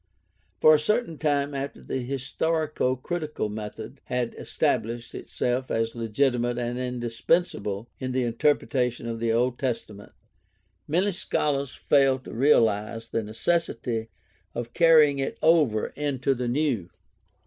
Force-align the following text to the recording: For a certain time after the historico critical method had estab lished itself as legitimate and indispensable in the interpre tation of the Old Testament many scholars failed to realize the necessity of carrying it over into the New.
For 0.59 0.73
a 0.73 0.79
certain 0.79 1.19
time 1.19 1.53
after 1.53 1.79
the 1.79 2.03
historico 2.03 2.95
critical 2.99 3.49
method 3.49 4.01
had 4.05 4.31
estab 4.35 4.81
lished 4.83 5.13
itself 5.13 5.69
as 5.69 5.93
legitimate 5.93 6.57
and 6.57 6.79
indispensable 6.79 7.87
in 7.99 8.11
the 8.11 8.23
interpre 8.23 8.67
tation 8.67 9.07
of 9.07 9.19
the 9.19 9.31
Old 9.31 9.59
Testament 9.59 10.13
many 10.87 11.11
scholars 11.11 11.75
failed 11.75 12.23
to 12.25 12.33
realize 12.33 13.09
the 13.09 13.21
necessity 13.21 14.09
of 14.55 14.73
carrying 14.73 15.19
it 15.19 15.37
over 15.43 15.89
into 15.89 16.33
the 16.33 16.47
New. 16.47 16.89